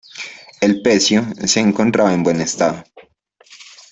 [0.61, 2.83] El pecio se encontraba en buen estado.